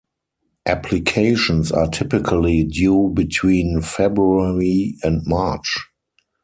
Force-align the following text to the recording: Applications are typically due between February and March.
Applications 0.65 1.71
are 1.71 1.87
typically 1.87 2.63
due 2.63 3.11
between 3.13 3.81
February 3.83 4.95
and 5.03 5.21
March. 5.27 5.77